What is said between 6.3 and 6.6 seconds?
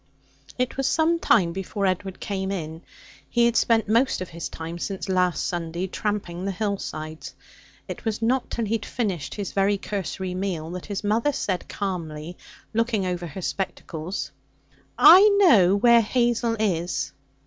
the